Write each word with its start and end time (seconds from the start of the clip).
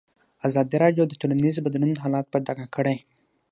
ازادي 0.47 0.75
راډیو 0.83 1.03
د 1.07 1.13
ټولنیز 1.21 1.55
بدلون 1.65 1.93
حالت 2.03 2.25
په 2.29 2.37
ډاګه 2.45 2.67
کړی. 2.75 2.97